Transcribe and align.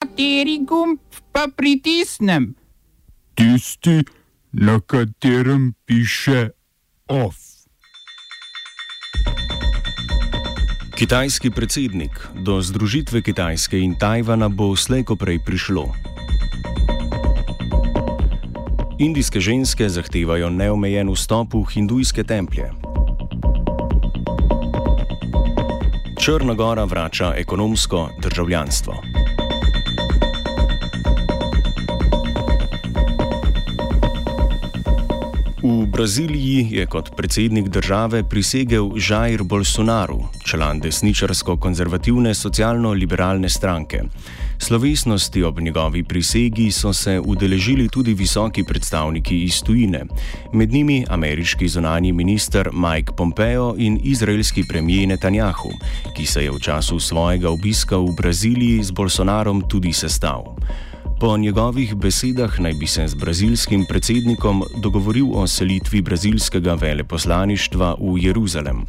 Kateri 0.00 0.64
gumb 0.64 0.96
pa 1.32 1.44
pritisnem? 1.56 2.54
Tisti, 3.36 4.00
na 4.52 4.80
katerem 4.80 5.74
piše 5.84 6.48
OF. 7.08 7.36
Kitajski 10.96 11.50
predsednik, 11.50 12.16
do 12.34 12.62
združitve 12.62 13.22
Kitajske 13.22 13.76
in 13.76 13.92
Tajvana 13.92 14.48
bo 14.48 14.72
slejko 14.76 15.16
prej 15.20 15.38
prišlo. 15.44 15.92
Indijske 18.98 19.40
ženske 19.40 19.88
zahtevajo 19.88 20.48
neomejen 20.48 21.12
vstop 21.12 21.54
v 21.54 21.64
hindujske 21.76 22.24
templje. 22.24 22.72
Črna 26.20 26.54
gora 26.54 26.84
vrača 26.84 27.34
ekonomsko 27.36 28.08
državljanstvo. 28.22 29.09
V 35.62 35.86
Braziliji 35.86 36.68
je 36.70 36.86
kot 36.86 37.10
predsednik 37.16 37.68
države 37.68 38.22
prisegel 38.24 38.90
Jair 38.96 39.42
Bolsonaro, 39.42 40.16
član 40.44 40.80
desničarsko-konzervativne 40.80 42.34
socialno-liberalne 42.34 43.48
stranke. 43.48 44.00
Slovesnosti 44.58 45.42
ob 45.42 45.60
njegovi 45.60 46.04
prisegi 46.04 46.70
so 46.70 46.92
se 46.92 47.20
udeležili 47.20 47.88
tudi 47.88 48.14
visoki 48.14 48.64
predstavniki 48.64 49.42
iz 49.44 49.62
tujine, 49.62 50.04
med 50.52 50.72
njimi 50.72 51.04
ameriški 51.08 51.68
zunani 51.68 52.12
minister 52.12 52.70
Mike 52.72 53.12
Pompeo 53.16 53.74
in 53.78 54.00
izraelski 54.04 54.64
premijer 54.68 55.08
Netanjahu, 55.08 55.70
ki 56.16 56.26
se 56.26 56.44
je 56.44 56.50
v 56.50 56.60
času 56.60 57.00
svojega 57.00 57.50
obiska 57.50 57.96
v 57.96 58.14
Braziliji 58.16 58.82
z 58.82 58.90
Bolsonarom 58.90 59.62
tudi 59.68 59.92
sestal. 59.92 60.56
Po 61.20 61.36
njegovih 61.36 61.94
besedah 61.94 62.60
naj 62.60 62.74
bi 62.74 62.86
se 62.86 63.08
z 63.08 63.14
brazilskim 63.14 63.84
predsednikom 63.88 64.62
dogovoril 64.82 65.26
o 65.34 65.46
selitvi 65.46 66.00
brazilskega 66.02 66.74
veleposlaništva 66.74 67.96
v 68.00 68.14
Jeruzalem. 68.24 68.86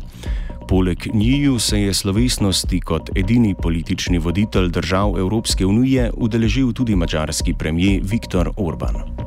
Poleg 0.68 0.98
njiju 1.14 1.60
se 1.60 1.82
je 1.82 1.94
slovesnosti 1.94 2.80
kot 2.80 3.10
edini 3.16 3.56
politični 3.62 4.18
voditelj 4.18 4.70
držav 4.70 5.18
Evropske 5.20 5.66
unije 5.66 6.12
udeležil 6.18 6.72
tudi 6.74 6.96
mačarski 6.96 7.54
premijer 7.54 8.02
Viktor 8.04 8.52
Orban. 8.58 9.21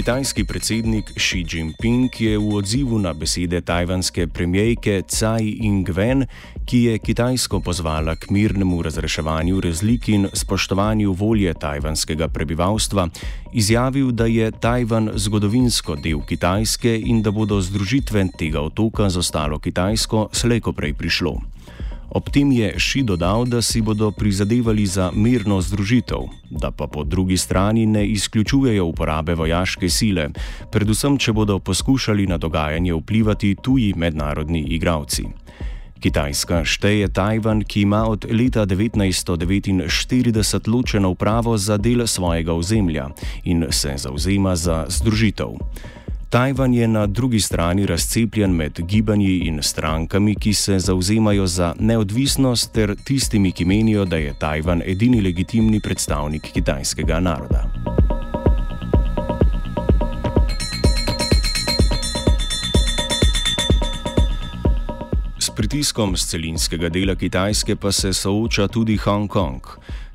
Kitajski 0.00 0.44
predsednik 0.44 1.12
Xi 1.12 1.44
Jinping 1.44 2.08
je 2.20 2.38
v 2.38 2.54
odzivu 2.56 2.96
na 2.98 3.12
besede 3.12 3.60
tajvanske 3.60 4.24
premijejke 4.32 5.02
Tsai 5.04 5.60
Ing-wen, 5.60 6.24
ki 6.64 6.78
je 6.84 6.98
Kitajsko 6.98 7.60
pozvala 7.60 8.16
k 8.16 8.32
mirnemu 8.32 8.80
razreševanju 8.82 9.60
razlik 9.60 10.08
in 10.08 10.24
spoštovanju 10.32 11.12
volje 11.12 11.52
tajvanskega 11.52 12.28
prebivalstva, 12.32 13.08
izjavil, 13.52 14.08
da 14.16 14.24
je 14.24 14.48
Tajvan 14.50 15.12
zgodovinsko 15.20 16.00
del 16.00 16.24
Kitajske 16.24 16.96
in 16.96 17.20
da 17.22 17.30
bodo 17.30 17.60
združitve 17.60 18.24
tega 18.38 18.64
otoka 18.64 19.10
z 19.10 19.20
ostalo 19.20 19.58
Kitajsko 19.58 20.28
slejko 20.32 20.72
prej 20.72 20.96
prišlo. 20.96 21.59
Ob 22.10 22.30
tem 22.30 22.52
je 22.52 22.74
Ši 22.78 23.02
dodal, 23.06 23.46
da 23.46 23.62
si 23.62 23.80
bodo 23.80 24.10
prizadevali 24.10 24.86
za 24.86 25.10
mirno 25.14 25.60
združitev, 25.60 26.18
da 26.50 26.70
pa 26.70 26.86
po 26.86 27.04
drugi 27.04 27.36
strani 27.36 27.86
ne 27.86 28.06
izključujejo 28.06 28.84
uporabe 28.84 29.34
vojaške 29.34 29.88
sile, 29.88 30.28
predvsem 30.72 31.18
če 31.18 31.32
bodo 31.32 31.58
poskušali 31.58 32.26
na 32.26 32.38
dogajanje 32.38 32.94
vplivati 32.94 33.56
tuji 33.62 33.94
mednarodni 33.96 34.60
igravci. 34.74 35.24
Kitajska 36.00 36.64
šteje 36.64 37.08
Tajvan, 37.12 37.62
ki 37.62 37.82
ima 37.82 38.08
od 38.08 38.26
leta 38.30 38.66
1949 38.66 40.68
ločeno 40.68 41.10
upravo 41.10 41.58
za 41.58 41.76
del 41.76 42.06
svojega 42.06 42.52
ozemlja 42.52 43.08
in 43.44 43.66
se 43.70 43.94
zauzema 43.96 44.56
za 44.56 44.86
združitev. 44.88 45.48
Tajvan 46.30 46.74
je 46.74 46.88
na 46.88 47.06
drugi 47.06 47.40
strani 47.40 47.86
razcepljen 47.86 48.50
med 48.50 48.80
gibanji 48.80 49.38
in 49.38 49.62
strankami, 49.62 50.34
ki 50.34 50.54
se 50.54 50.78
zauzemajo 50.78 51.46
za 51.46 51.74
neodvisnost, 51.78 52.72
ter 52.72 52.94
tistimi, 53.04 53.52
ki 53.52 53.64
menijo, 53.64 54.04
da 54.04 54.16
je 54.16 54.34
Tajvan 54.38 54.82
edini 54.86 55.20
legitimni 55.20 55.80
predstavnik 55.80 56.42
kitajskega 56.52 57.20
naroda. 57.20 57.64
S 65.38 65.50
pritiskom 65.50 66.16
z 66.16 66.26
celinskega 66.26 66.88
dela 66.88 67.14
Kitajske 67.14 67.76
pa 67.76 67.92
se 67.92 68.12
sooča 68.12 68.68
tudi 68.68 68.96
Hongkong. 68.96 69.60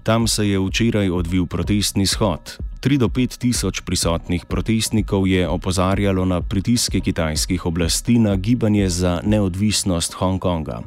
Tam 0.04 0.28
se 0.28 0.48
je 0.50 0.60
včeraj 0.60 1.10
odvil 1.10 1.46
protestni 1.46 2.08
shod. 2.08 2.65
3 2.86 3.02
do 3.02 3.10
5 3.10 3.42
tisoč 3.42 3.82
prisotnih 3.82 4.46
protestnikov 4.46 5.26
je 5.26 5.48
opozarjalo 5.50 6.26
na 6.26 6.42
pritiske 6.42 7.00
kitajskih 7.02 7.66
oblasti 7.66 8.20
na 8.20 8.36
gibanje 8.36 8.90
za 8.90 9.22
neodvisnost 9.26 10.14
Hongkonga. 10.14 10.82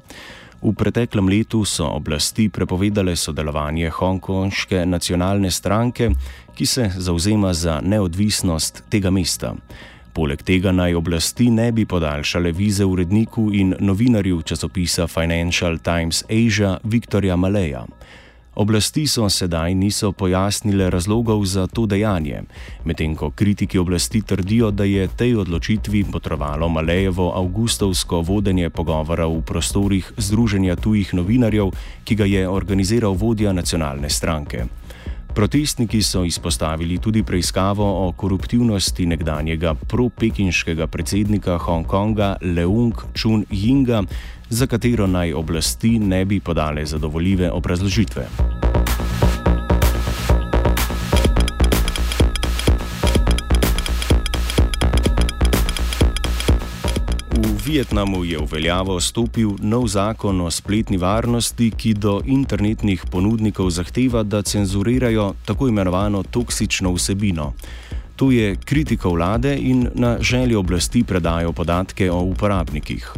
V 0.62 0.72
preteklem 0.78 1.26
letu 1.28 1.64
so 1.64 1.90
oblasti 1.90 2.48
prepovedale 2.48 3.16
sodelovanje 3.16 3.90
hongkonške 3.90 4.86
nacionalne 4.86 5.50
stranke, 5.50 6.10
ki 6.54 6.66
se 6.66 6.90
zauzema 6.96 7.50
za 7.54 7.80
neodvisnost 7.82 8.84
tega 8.88 9.10
mesta. 9.10 9.56
Poleg 10.14 10.42
tega 10.42 10.70
naj 10.72 10.94
oblasti 10.94 11.50
ne 11.50 11.72
bi 11.72 11.82
podaljšale 11.82 12.52
vize 12.52 12.84
uredniku 12.84 13.50
in 13.52 13.74
novinarju 13.80 14.42
časopisa 14.42 15.06
Financial 15.06 15.78
Times 15.78 16.22
Asia 16.30 16.78
Viktorja 16.84 17.36
Maleja. 17.36 17.86
Oblasti 18.58 19.06
so 19.06 19.28
sedaj 19.30 19.70
niso 19.74 20.10
pojasnile 20.12 20.90
razlogov 20.90 21.44
za 21.46 21.66
to 21.70 21.86
dejanje, 21.86 22.42
medtem 22.84 23.14
ko 23.14 23.30
kritiki 23.30 23.78
oblasti 23.78 24.22
trdijo, 24.22 24.70
da 24.70 24.84
je 24.84 25.06
tej 25.06 25.36
odločitvi 25.36 26.04
potrovalo 26.10 26.68
Malejevo 26.68 27.30
avgustovsko 27.38 28.18
vodenje 28.20 28.70
pogovora 28.70 29.30
v 29.30 29.46
prostorih 29.46 30.10
Združenja 30.16 30.74
tujih 30.76 31.14
novinarjev, 31.14 31.70
ki 32.04 32.14
ga 32.18 32.26
je 32.26 32.48
organiziral 32.48 33.14
vodja 33.14 33.52
nacionalne 33.52 34.10
stranke. 34.10 34.66
Protestniki 35.38 36.02
so 36.02 36.24
izpostavili 36.24 36.98
tudi 36.98 37.22
preiskavo 37.22 38.08
o 38.08 38.12
koruptivnosti 38.12 39.06
nekdanjega 39.06 39.74
pro-pekinškega 39.74 40.86
predsednika 40.86 41.58
Hongkonga 41.58 42.36
Leung 42.42 42.94
Chun-Yinga, 43.14 44.04
za 44.50 44.66
katero 44.66 45.06
naj 45.06 45.32
oblasti 45.32 45.98
ne 45.98 46.24
bi 46.24 46.40
podale 46.40 46.86
zadovoljive 46.86 47.50
obrazložitve. 47.50 48.26
Vietnamu 57.68 58.24
je 58.24 58.38
v 58.40 58.48
veljavo 58.48 58.94
stopil 58.96 59.50
nov 59.60 59.90
zakon 59.92 60.40
o 60.40 60.48
spletni 60.48 60.96
varnosti, 60.96 61.68
ki 61.68 61.90
do 62.00 62.14
internetnih 62.24 63.04
ponudnikov 63.12 63.68
zahteva, 63.68 64.22
da 64.24 64.40
cenzurirajo 64.40 65.34
tako 65.44 65.68
imenovano 65.68 66.22
toksično 66.22 66.94
vsebino. 66.96 67.52
To 68.16 68.30
je 68.32 68.56
kritika 68.56 69.12
vlade 69.12 69.52
in 69.60 69.84
na 69.94 70.16
željo 70.20 70.64
oblasti 70.64 71.04
predajo 71.04 71.52
podatke 71.52 72.10
o 72.10 72.22
uporabnikih. 72.32 73.12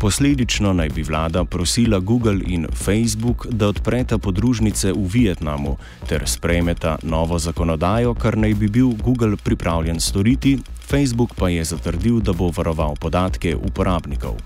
Posledično 0.00 0.72
naj 0.72 0.88
bi 0.88 1.02
vlada 1.02 1.44
prosila 1.44 1.98
Google 1.98 2.38
in 2.46 2.66
Facebook, 2.74 3.46
da 3.50 3.68
odpreta 3.68 4.18
podružnice 4.18 4.92
v 4.92 5.08
Vietnamu 5.12 5.76
ter 6.08 6.22
sprejmeta 6.26 6.96
novo 7.02 7.38
zakonodajo, 7.38 8.14
kar 8.14 8.38
naj 8.38 8.54
bi 8.54 8.68
bil 8.68 8.88
Google 9.04 9.36
pripravljen 9.36 10.00
storiti, 10.00 10.58
Facebook 10.88 11.34
pa 11.36 11.48
je 11.48 11.64
zatrdil, 11.64 12.20
da 12.20 12.32
bo 12.32 12.48
varoval 12.56 12.96
podatke 12.96 13.56
uporabnikov. 13.56 14.40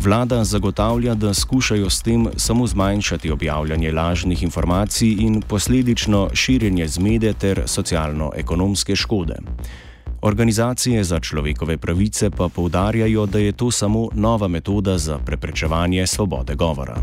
Vlada 0.00 0.44
zagotavlja, 0.44 1.14
da 1.14 1.34
skušajo 1.34 1.90
s 1.90 2.02
tem 2.02 2.28
samo 2.36 2.66
zmanjšati 2.66 3.30
objavljanje 3.30 3.92
lažnih 3.92 4.42
informacij 4.42 5.16
in 5.18 5.42
posledično 5.42 6.30
širjenje 6.34 6.88
zmede 6.88 7.32
ter 7.32 7.62
socialno-ekonomske 7.66 8.96
škode. 8.96 9.36
Organizacije 10.26 11.04
za 11.04 11.20
človekove 11.20 11.76
pravice 11.76 12.30
pa 12.30 12.48
poudarjajo, 12.48 13.26
da 13.26 13.38
je 13.38 13.52
to 13.52 13.70
samo 13.70 14.08
nova 14.14 14.48
metoda 14.48 14.98
za 14.98 15.18
preprečevanje 15.18 16.06
svobode 16.06 16.54
govora. 16.54 16.96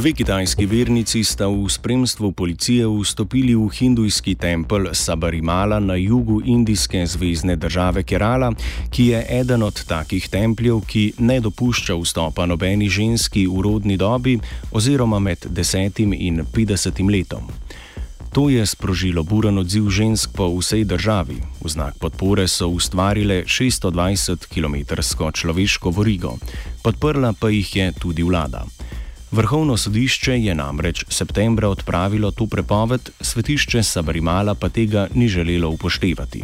Dve 0.00 0.12
kitajski 0.16 0.64
vernici 0.66 1.20
sta 1.24 1.44
v 1.44 1.68
spremstvu 1.68 2.32
policije 2.32 2.86
vstopili 2.88 3.52
v 3.52 3.68
hindujski 3.68 4.32
tempelj 4.34 4.86
Sabarimala 4.96 5.76
na 5.80 5.94
jugu 5.94 6.40
indijske 6.44 7.04
zvezdne 7.06 7.56
države 7.56 8.02
Kerala, 8.02 8.52
ki 8.90 9.06
je 9.06 9.26
eden 9.28 9.62
od 9.62 9.84
takih 9.84 10.28
templjev, 10.28 10.80
ki 10.88 11.12
ne 11.18 11.36
dopušča 11.40 11.98
vstopa 12.00 12.46
nobeni 12.46 12.88
ženski 12.88 13.44
v 13.46 13.60
rodni 13.60 13.96
dobi 13.96 14.38
oziroma 14.72 15.18
med 15.18 15.44
10 15.44 16.00
in 16.16 16.46
50 16.48 17.10
letom. 17.12 17.52
To 18.32 18.48
je 18.48 18.66
sprožilo 18.66 19.22
buren 19.22 19.58
odziv 19.58 19.90
žensk 19.90 20.30
po 20.32 20.48
vsej 20.48 20.84
državi. 20.84 21.36
V 21.60 21.68
znak 21.68 21.98
podpore 22.00 22.48
so 22.48 22.68
ustvarile 22.72 23.44
620 23.44 24.48
km 24.48 24.96
človeško 25.32 25.90
vorigo, 25.90 26.38
podprla 26.82 27.34
pa 27.40 27.52
jih 27.52 27.76
je 27.76 27.92
tudi 27.92 28.22
vlada. 28.22 28.64
Vrhovno 29.30 29.76
sodišče 29.76 30.32
je 30.42 30.54
namreč 30.54 31.04
septembra 31.08 31.68
odpravilo 31.68 32.30
to 32.30 32.46
prepoved, 32.46 33.10
svetišče 33.20 33.82
Sabarimala 33.82 34.54
pa 34.54 34.68
tega 34.68 35.06
ni 35.14 35.28
želelo 35.28 35.68
upoštevati. 35.70 36.42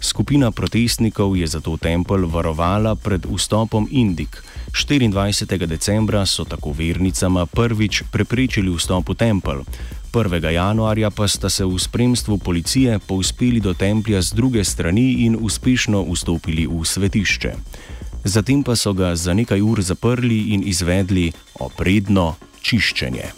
Skupina 0.00 0.50
protestnikov 0.50 1.36
je 1.36 1.46
zato 1.46 1.76
tempelj 1.76 2.24
varovala 2.28 2.94
pred 2.94 3.26
vstopom 3.34 3.88
Indik. 3.90 4.42
24. 4.72 5.66
decembra 5.66 6.26
so 6.26 6.44
tako 6.44 6.72
vernicama 6.72 7.46
prvič 7.46 8.02
preprečili 8.12 8.76
vstop 8.76 9.08
v 9.08 9.14
tempelj, 9.14 9.64
1. 10.12 10.50
januarja 10.50 11.10
pa 11.10 11.28
sta 11.28 11.50
se 11.50 11.64
v 11.64 11.78
spremstvu 11.78 12.38
policije 12.38 12.98
povzpeli 12.98 13.60
do 13.60 13.74
templja 13.74 14.22
z 14.22 14.34
druge 14.34 14.64
strani 14.64 15.12
in 15.12 15.36
uspešno 15.40 16.04
vstopili 16.12 16.66
v 16.66 16.84
svetišče. 16.84 17.54
Zatem 18.24 18.62
pa 18.62 18.76
so 18.76 18.92
ga 18.92 19.16
za 19.16 19.32
nekaj 19.34 19.60
ur 19.60 19.80
zaprli 19.80 20.52
in 20.52 20.62
izvedli 20.68 21.32
opredno 21.56 22.34
čiščenje. 22.60 23.32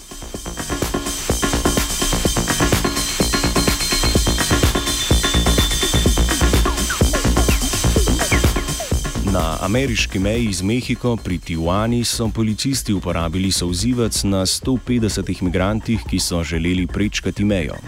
Na 9.33 9.57
ameriški 9.61 10.19
meji 10.19 10.53
z 10.53 10.63
Mehiko 10.63 11.17
pri 11.17 11.39
Tijuani 11.39 12.05
so 12.05 12.29
policisti 12.29 12.93
uporabili 12.93 13.53
souzivec 13.53 14.25
na 14.25 14.43
150 14.47 15.31
imigrantih, 15.41 16.03
ki 16.11 16.19
so 16.19 16.43
želeli 16.43 16.87
prečkati 16.87 17.45
mejo. 17.45 17.79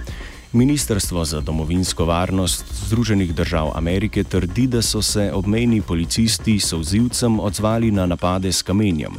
Ministrstvo 0.55 1.25
za 1.25 1.41
domovinsko 1.41 2.05
varnost 2.05 2.65
Združenih 2.87 3.35
držav 3.35 3.73
Amerike 3.75 4.25
trdi, 4.25 4.67
da 4.67 4.83
so 4.83 5.03
se 5.03 5.33
obmejni 5.33 5.81
policisti 5.83 6.61
souzivcem 6.61 7.41
odzvali 7.41 7.91
na 7.91 8.07
napade 8.07 8.53
s 8.53 8.63
kamenjem. 8.63 9.13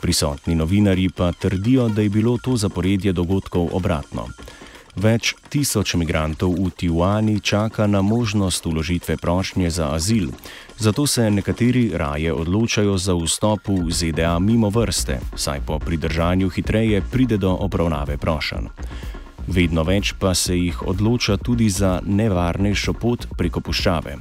Prisotni 0.00 0.54
novinari 0.54 1.08
pa 1.16 1.32
trdijo, 1.32 1.88
da 1.88 2.02
je 2.02 2.08
bilo 2.08 2.38
to 2.38 2.56
zaporedje 2.56 3.12
dogodkov 3.12 3.68
obratno. 3.72 4.26
Več 4.96 5.36
tisoč 5.48 5.94
imigrantov 5.94 6.58
v 6.58 6.70
Tijuani 6.76 7.40
čaka 7.40 7.86
na 7.86 8.02
možnost 8.02 8.66
uložitve 8.66 9.16
prošnje 9.16 9.70
za 9.70 9.94
azil, 9.94 10.28
zato 10.78 11.06
se 11.06 11.30
nekateri 11.30 11.92
raje 11.94 12.32
odločajo 12.32 12.98
za 12.98 13.14
vstop 13.14 13.68
v 13.68 13.92
ZDA 13.92 14.38
mimo 14.38 14.68
vrste, 14.68 15.20
saj 15.36 15.60
po 15.66 15.78
pridržanju 15.78 16.48
hitreje 16.48 17.02
pride 17.10 17.36
do 17.36 17.54
obravnave 17.54 18.16
prošen. 18.16 18.68
Vedno 19.50 19.82
več 19.82 20.12
pa 20.14 20.30
se 20.34 20.54
jih 20.54 20.82
odloča 20.86 21.34
tudi 21.36 21.66
za 21.74 21.98
nevarnejšo 22.06 22.92
pot 22.94 23.26
preko 23.36 23.60
puščave. 23.60 24.16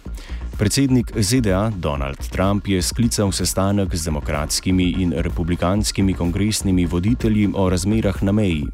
Predsednik 0.59 1.11
ZDA 1.15 1.71
Donald 1.75 2.29
Trump 2.29 2.67
je 2.67 2.81
sklical 2.81 3.31
sestanek 3.31 3.95
z 3.95 4.05
demokratskimi 4.05 4.95
in 4.99 5.13
republikanskimi 5.15 6.13
kongresnimi 6.13 6.85
voditelji 6.85 7.49
o 7.55 7.69
razmerah 7.69 8.23
na 8.23 8.31
meji. 8.31 8.65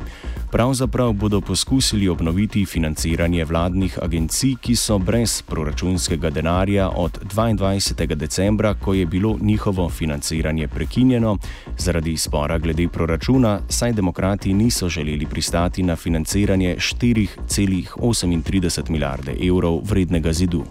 Pravzaprav 0.52 1.14
bodo 1.14 1.42
poskusili 1.42 2.10
obnoviti 2.10 2.66
financiranje 2.66 3.46
vladnih 3.46 4.00
agencij, 4.02 4.56
ki 4.62 4.76
so 4.76 4.98
brez 4.98 5.42
proračunskega 5.42 6.30
denarja 6.30 6.90
od 6.90 7.20
22. 7.36 8.16
decembra, 8.16 8.74
ko 8.74 8.94
je 8.94 9.06
bilo 9.06 9.38
njihovo 9.42 9.90
financiranje 9.90 10.68
prekinjeno 10.68 11.38
zaradi 11.78 12.18
spora 12.18 12.58
glede 12.58 12.88
proračuna, 12.88 13.60
saj 13.70 13.94
demokrati 13.94 14.54
niso 14.54 14.90
želeli 14.90 15.26
pristati 15.26 15.84
na 15.84 15.96
financiranje 15.96 16.76
4,38 16.80 18.90
milijarde 18.90 19.36
evrov 19.42 19.82
vrednega 19.84 20.34
zidu. 20.34 20.64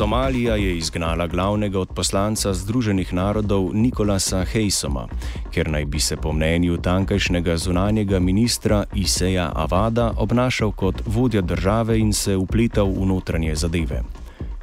Somalija 0.00 0.54
je 0.56 0.76
izgnala 0.78 1.26
glavnega 1.26 1.80
odposlanca 1.80 2.54
Združenih 2.54 3.12
narodov 3.12 3.66
Nikolasa 3.74 4.44
Hejsoma, 4.44 5.04
ker 5.52 5.68
naj 5.68 5.84
bi 5.84 6.00
se 6.00 6.16
po 6.16 6.32
mnenju 6.32 6.78
tankajšnjega 6.80 7.56
zunanjega 7.56 8.18
ministra 8.18 8.84
Iseja 8.94 9.52
Avada 9.54 10.14
obnašal 10.16 10.72
kot 10.72 11.02
vodja 11.06 11.40
države 11.40 11.98
in 11.98 12.12
se 12.12 12.36
upletal 12.36 12.88
v 12.88 13.06
notranje 13.06 13.54
zadeve. 13.54 14.02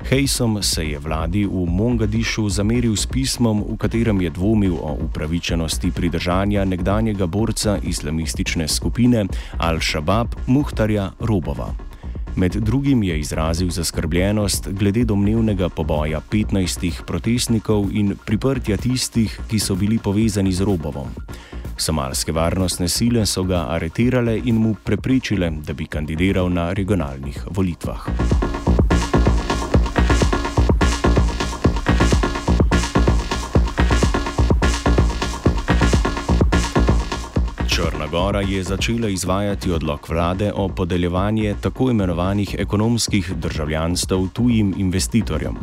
Hejsom 0.09 0.63
se 0.63 0.89
je 0.89 0.99
vladi 0.99 1.45
v 1.45 1.65
Mongadišu 1.69 2.49
zameril 2.49 2.95
s 2.95 3.05
pismom, 3.05 3.61
v 3.69 3.77
katerem 3.77 4.21
je 4.21 4.29
dvomil 4.29 4.73
o 4.73 4.97
upravičenosti 5.05 5.91
pridržanja 5.91 6.65
nekdanjega 6.65 7.25
borca 7.27 7.77
islamistične 7.83 8.67
skupine 8.67 9.27
Al-Shabaab 9.57 10.27
Muhtarja 10.47 11.11
Robova. 11.19 11.86
Med 12.37 12.51
drugim 12.51 13.03
je 13.03 13.19
izrazil 13.19 13.69
zaskrbljenost 13.69 14.67
glede 14.69 15.03
domnevnega 15.03 15.69
poboja 15.69 16.21
15 16.31 17.03
protestnikov 17.05 17.87
in 17.91 18.13
priprtja 18.25 18.77
tistih, 18.77 19.39
ki 19.49 19.59
so 19.59 19.75
bili 19.75 19.97
povezani 19.97 20.53
z 20.53 20.61
Robovom. 20.61 21.09
Somalske 21.77 22.31
varnostne 22.31 22.87
sile 22.87 23.25
so 23.25 23.43
ga 23.43 23.65
aretirale 23.73 24.37
in 24.45 24.61
mu 24.61 24.75
preprečile, 24.83 25.49
da 25.65 25.73
bi 25.73 25.85
kandidiral 25.85 26.53
na 26.53 26.73
regionalnih 26.73 27.41
volitvah. 27.49 28.05
Gora 38.11 38.41
je 38.41 38.63
začela 38.63 39.09
izvajati 39.09 39.71
odlog 39.71 40.09
vlade 40.09 40.51
o 40.55 40.67
podeljevanju 40.67 41.55
tako 41.61 41.91
imenovanih 41.91 42.55
ekonomskih 42.59 43.33
državljanstv 43.35 44.15
tujim 44.33 44.73
investitorjem. 44.77 45.55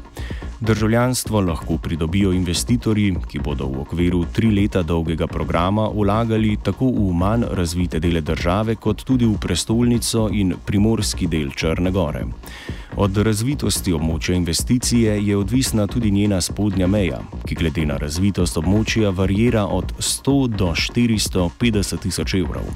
Državljanstvo 0.60 1.40
lahko 1.40 1.78
pridobijo 1.78 2.32
investitorji, 2.32 3.16
ki 3.30 3.38
bodo 3.38 3.66
v 3.66 3.80
okviru 3.80 4.24
tri 4.32 4.50
leta 4.50 4.82
dolgega 4.82 5.26
programa 5.26 5.88
vlagali 5.88 6.56
tako 6.62 6.86
v 6.86 7.12
manj 7.12 7.44
razvite 7.50 8.00
dele 8.00 8.20
države, 8.20 8.74
kot 8.74 9.04
tudi 9.04 9.26
v 9.26 9.34
prestolnico 9.40 10.28
in 10.32 10.54
primorski 10.66 11.26
del 11.26 11.50
Črne 11.50 11.90
Gore. 11.90 12.26
Od 12.96 13.16
razvitosti 13.16 13.92
območja 13.92 14.36
investicije 14.38 15.16
je 15.26 15.36
odvisna 15.36 15.86
tudi 15.90 16.10
njena 16.14 16.38
spodnja 16.40 16.86
meja, 16.86 17.18
ki 17.42 17.56
glede 17.58 17.82
na 17.90 17.96
razvitost 17.98 18.58
območja 18.60 19.10
varira 19.10 19.64
od 19.66 19.90
100 19.98 20.34
do 20.54 20.68
450 20.78 21.98
tisoč 22.02 22.34
evrov. 22.38 22.68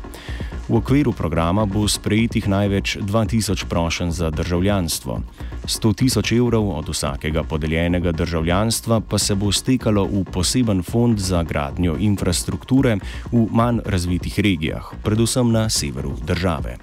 V 0.69 0.77
okviru 0.77 1.13
programa 1.13 1.65
bo 1.65 1.87
sprejetih 1.89 2.49
največ 2.51 2.97
2000 3.01 3.65
prošenj 3.71 4.11
za 4.11 4.31
državljanstvo. 4.31 5.21
100 5.65 5.95
tisoč 6.03 6.33
evrov 6.33 6.67
od 6.79 6.91
vsakega 6.91 7.43
podeljenega 7.43 8.13
državljanstva 8.13 9.01
pa 9.01 9.19
se 9.19 9.35
bo 9.35 9.53
stekalo 9.53 10.05
v 10.05 10.25
poseben 10.33 10.83
fond 10.83 11.19
za 11.19 11.43
gradnjo 11.43 11.95
infrastrukture 11.99 12.99
v 13.33 13.47
manj 13.51 13.81
razvitih 13.87 14.41
regijah, 14.41 14.91
predvsem 15.05 15.53
na 15.53 15.69
severu 15.71 16.17
države. 16.27 16.77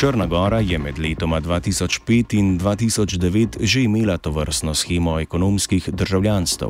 Črna 0.00 0.26
Gora 0.26 0.60
je 0.60 0.78
med 0.78 0.98
letoma 0.98 1.40
2005 1.40 2.32
in 2.38 2.58
2009 2.58 3.60
že 3.60 3.82
imela 3.82 4.16
to 4.16 4.30
vrstno 4.30 4.74
schemo 4.74 5.20
ekonomskih 5.20 5.88
državljanstv. 5.92 6.64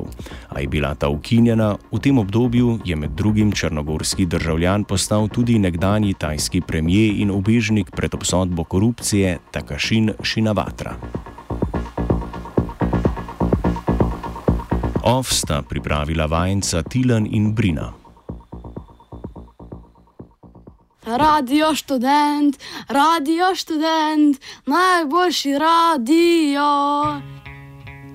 A 0.49 0.61
je 0.61 0.67
bila 0.67 0.95
ta 0.95 1.09
ukinjena, 1.09 1.77
v 1.93 1.99
tem 1.99 2.19
obdobju 2.19 2.81
je 2.85 2.97
med 2.97 3.11
drugim 3.11 3.53
črnogorski 3.53 4.27
državljan 4.27 4.85
postal 4.85 5.29
tudi 5.29 5.59
nekdani 5.59 6.15
tajski 6.15 6.61
premijer 6.61 7.15
in 7.23 7.31
obežnik 7.31 7.91
pred 7.91 8.15
obsodbo 8.15 8.65
korupcije 8.65 9.39
Takašin 9.51 10.11
Šinavatra. 10.23 10.97
Ov 15.03 15.23
sta 15.31 15.63
pripravila 15.63 16.27
vajenca 16.27 16.83
Tilan 16.83 17.29
in 17.31 17.55
Brina. 17.55 18.00
Radio 21.05 21.75
študent, 21.75 22.57
radio 22.89 23.55
študent, 23.55 24.37
najboljši 24.67 25.59
radio. 25.59 27.30